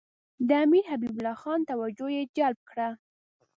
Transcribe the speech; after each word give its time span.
د 0.47 0.49
امیر 0.63 0.83
حبیب 0.91 1.13
الله 1.17 1.35
خان 1.41 1.59
توجه 1.69 2.07
یې 2.15 2.23
جلب 2.37 2.59
کړه. 2.69 2.89